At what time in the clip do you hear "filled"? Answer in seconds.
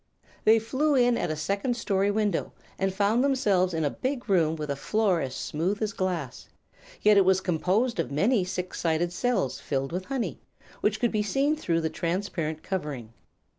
9.59-9.91